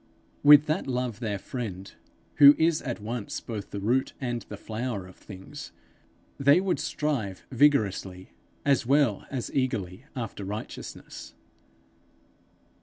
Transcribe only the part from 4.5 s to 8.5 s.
flower of things, they would strive vigorously